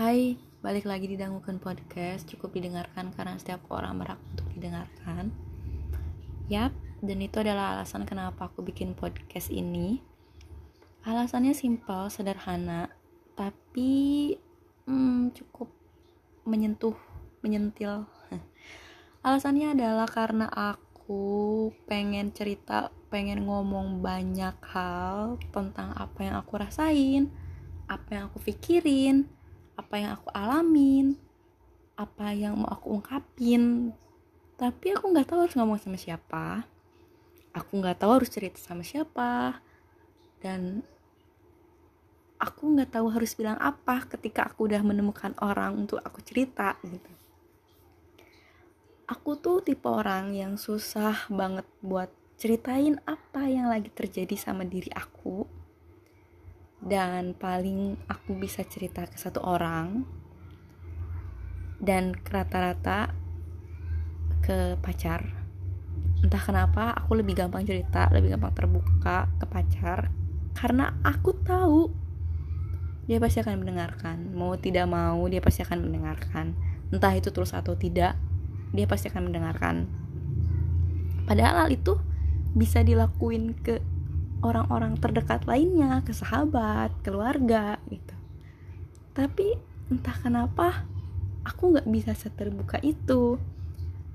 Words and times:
Balik 0.00 0.88
lagi 0.88 1.12
di 1.12 1.20
Dangukan 1.20 1.60
Podcast. 1.60 2.24
Cukup 2.24 2.56
didengarkan 2.56 3.12
karena 3.12 3.36
setiap 3.36 3.68
orang 3.68 4.00
berhak 4.00 4.16
untuk 4.32 4.48
didengarkan. 4.56 5.28
Yap, 6.48 6.72
dan 7.04 7.20
itu 7.20 7.36
adalah 7.44 7.76
alasan 7.76 8.08
kenapa 8.08 8.48
aku 8.48 8.64
bikin 8.64 8.96
podcast 8.96 9.52
ini. 9.52 10.00
Alasannya 11.04 11.52
simpel, 11.52 12.08
sederhana 12.08 12.88
Tapi 13.36 13.92
hmm, 14.88 15.36
cukup 15.36 15.68
menyentuh, 16.48 16.96
menyentil. 17.44 18.08
Alasannya 19.28 19.76
adalah 19.76 20.08
karena 20.08 20.48
aku 20.48 21.76
pengen 21.84 22.32
cerita, 22.32 22.88
pengen 23.12 23.44
ngomong 23.44 24.00
banyak 24.00 24.56
hal 24.64 25.36
tentang 25.52 25.92
apa 25.92 26.24
yang 26.24 26.40
aku 26.40 26.56
rasain, 26.56 27.28
apa 27.84 28.08
yang 28.16 28.32
aku 28.32 28.40
pikirin, 28.40 29.28
apa 29.80 29.94
yang 29.96 30.12
aku 30.14 30.28
alamin 30.36 31.16
apa 32.00 32.32
yang 32.32 32.56
mau 32.56 32.72
aku 32.72 32.96
ungkapin. 32.96 33.92
Tapi 34.56 34.96
aku 34.96 35.12
nggak 35.12 35.28
tahu 35.28 35.44
harus 35.44 35.56
ngomong 35.56 35.76
sama 35.76 36.00
siapa. 36.00 36.64
Aku 37.52 37.76
nggak 37.76 38.00
tahu 38.00 38.16
harus 38.16 38.32
cerita 38.32 38.56
sama 38.56 38.80
siapa. 38.80 39.60
Dan 40.40 40.80
aku 42.40 42.72
nggak 42.72 42.96
tahu 42.96 43.12
harus 43.12 43.36
bilang 43.36 43.60
apa 43.60 44.08
ketika 44.08 44.48
aku 44.48 44.64
udah 44.64 44.80
menemukan 44.80 45.36
orang 45.44 45.76
untuk 45.76 46.00
aku 46.00 46.24
cerita 46.24 46.80
gitu. 46.88 47.12
Aku 49.04 49.36
tuh 49.36 49.60
tipe 49.60 49.84
orang 49.84 50.32
yang 50.32 50.56
susah 50.56 51.28
banget 51.28 51.68
buat 51.84 52.08
ceritain 52.40 52.96
apa 53.04 53.44
yang 53.44 53.68
lagi 53.68 53.92
terjadi 53.92 54.32
sama 54.40 54.64
diri 54.64 54.88
aku 54.96 55.44
dan 56.80 57.36
paling 57.36 58.00
aku 58.08 58.40
bisa 58.40 58.64
cerita 58.64 59.04
ke 59.04 59.16
satu 59.20 59.44
orang 59.44 60.04
dan 61.80 62.16
rata-rata 62.16 63.12
ke 64.40 64.76
pacar. 64.80 65.24
Entah 66.20 66.40
kenapa 66.40 66.92
aku 66.96 67.16
lebih 67.16 67.36
gampang 67.36 67.64
cerita 67.64 68.08
lebih 68.12 68.36
gampang 68.36 68.52
terbuka 68.52 69.28
ke 69.40 69.46
pacar 69.48 70.12
karena 70.52 70.92
aku 71.00 71.32
tahu 71.40 71.88
dia 73.08 73.18
pasti 73.20 73.40
akan 73.40 73.64
mendengarkan. 73.64 74.32
Mau 74.36 74.56
tidak 74.60 74.86
mau 74.88 75.24
dia 75.28 75.40
pasti 75.40 75.64
akan 75.64 75.88
mendengarkan. 75.88 76.56
Entah 76.92 77.12
itu 77.16 77.32
terus 77.32 77.52
atau 77.56 77.76
tidak 77.76 78.16
dia 78.70 78.86
pasti 78.86 79.08
akan 79.08 79.32
mendengarkan. 79.32 79.88
Padahal 81.26 81.66
hal 81.66 81.70
itu 81.72 81.98
bisa 82.54 82.82
dilakuin 82.82 83.54
ke 83.54 83.78
orang-orang 84.40 84.96
terdekat 84.96 85.44
lainnya, 85.44 86.00
ke 86.04 86.12
sahabat, 86.16 86.92
keluarga 87.04 87.76
gitu. 87.88 88.14
Tapi 89.12 89.56
entah 89.92 90.16
kenapa 90.16 90.88
aku 91.44 91.76
nggak 91.76 91.88
bisa 91.88 92.12
seterbuka 92.16 92.80
itu. 92.80 93.36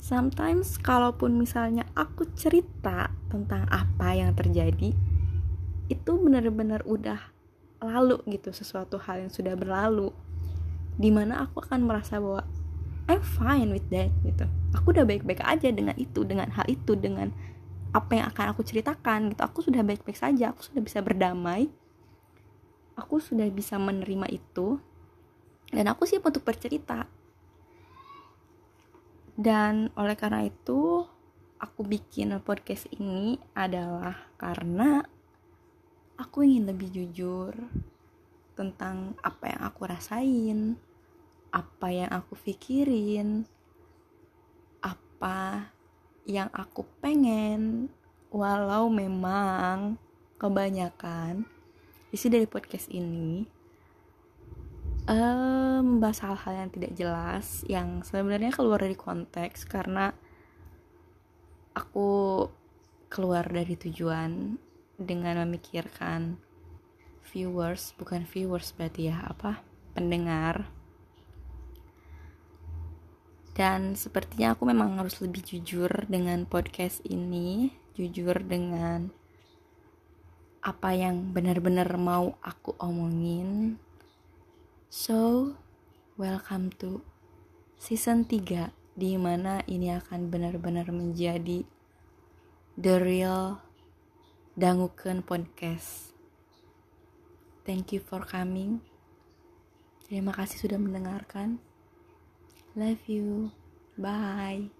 Sometimes 0.00 0.76
kalaupun 0.76 1.40
misalnya 1.40 1.88
aku 1.96 2.28
cerita 2.36 3.08
tentang 3.32 3.64
apa 3.72 4.12
yang 4.12 4.36
terjadi, 4.36 4.92
itu 5.88 6.12
benar-benar 6.20 6.84
udah 6.84 7.20
lalu 7.80 8.20
gitu 8.28 8.52
sesuatu 8.52 9.00
hal 9.00 9.28
yang 9.28 9.32
sudah 9.32 9.56
berlalu. 9.56 10.12
Di 11.00 11.08
mana 11.08 11.48
aku 11.48 11.64
akan 11.64 11.88
merasa 11.88 12.20
bahwa 12.20 12.44
I'm 13.04 13.20
fine 13.20 13.68
with 13.72 13.88
that 13.92 14.12
gitu. 14.24 14.48
Aku 14.72 14.92
udah 14.96 15.04
baik-baik 15.04 15.44
aja 15.44 15.68
dengan 15.68 15.96
itu, 16.00 16.24
dengan 16.24 16.48
hal 16.52 16.64
itu, 16.68 16.96
dengan 16.96 17.32
apa 17.94 18.12
yang 18.18 18.26
akan 18.28 18.46
aku 18.50 18.66
ceritakan 18.66 19.30
gitu. 19.30 19.42
Aku 19.46 19.62
sudah 19.62 19.86
baik-baik 19.86 20.18
saja 20.18 20.50
aku 20.50 20.66
sudah 20.66 20.82
bisa 20.82 20.98
berdamai. 20.98 21.70
Aku 22.98 23.22
sudah 23.22 23.46
bisa 23.54 23.78
menerima 23.78 24.26
itu. 24.34 24.82
Dan 25.70 25.86
aku 25.86 26.02
siap 26.04 26.26
untuk 26.26 26.42
bercerita. 26.42 27.06
Dan 29.34 29.90
oleh 29.94 30.14
karena 30.18 30.42
itu 30.42 31.06
aku 31.58 31.80
bikin 31.86 32.34
podcast 32.42 32.90
ini 32.98 33.38
adalah 33.54 34.30
karena 34.38 35.02
aku 36.18 36.46
ingin 36.46 36.70
lebih 36.70 36.90
jujur 36.90 37.54
tentang 38.54 39.18
apa 39.22 39.50
yang 39.50 39.62
aku 39.66 39.80
rasain 39.90 40.78
apa 41.54 41.86
yang 41.86 42.10
aku 42.10 42.34
pikirin 42.34 43.46
apa 44.82 45.70
yang 46.24 46.48
aku 46.56 46.88
pengen 47.04 47.92
walau 48.32 48.88
memang 48.88 50.00
kebanyakan 50.40 51.44
isi 52.10 52.32
dari 52.32 52.48
podcast 52.48 52.88
ini 52.88 53.44
uh, 55.08 55.80
membahas 55.84 56.24
hal-hal 56.24 56.64
yang 56.64 56.70
tidak 56.72 56.92
jelas 56.96 57.46
yang 57.68 58.00
sebenarnya 58.00 58.50
keluar 58.50 58.80
dari 58.80 58.96
konteks 58.96 59.68
karena 59.68 60.16
aku 61.76 62.46
keluar 63.12 63.44
dari 63.46 63.76
tujuan 63.76 64.56
dengan 64.96 65.44
memikirkan 65.44 66.38
viewers 67.26 67.92
bukan 67.98 68.22
viewers 68.24 68.72
berarti 68.72 69.10
ya 69.10 69.26
apa 69.26 69.60
pendengar 69.92 70.70
dan 73.54 73.94
sepertinya 73.94 74.58
aku 74.58 74.66
memang 74.66 74.98
harus 74.98 75.22
lebih 75.22 75.46
jujur 75.46 75.88
dengan 76.10 76.42
podcast 76.42 76.98
ini. 77.06 77.70
Jujur 77.94 78.42
dengan 78.42 79.14
apa 80.58 80.90
yang 80.90 81.30
benar-benar 81.30 81.86
mau 81.94 82.34
aku 82.42 82.74
omongin. 82.82 83.78
So 84.90 85.54
welcome 86.18 86.74
to 86.82 87.06
season 87.78 88.26
3 88.26 88.74
di 88.98 89.14
mana 89.14 89.62
ini 89.70 89.94
akan 89.94 90.34
benar-benar 90.34 90.90
menjadi 90.90 91.62
the 92.74 92.94
real 92.98 93.62
danguken 94.58 95.22
podcast. 95.22 96.10
Thank 97.62 97.94
you 97.94 98.02
for 98.02 98.26
coming. 98.26 98.82
Terima 100.10 100.34
kasih 100.34 100.66
sudah 100.66 100.78
mendengarkan 100.82 101.62
Love 102.76 103.08
you. 103.08 103.52
Bye. 103.96 104.70